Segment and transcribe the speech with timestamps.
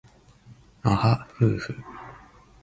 [0.81, 1.73] あはふうふ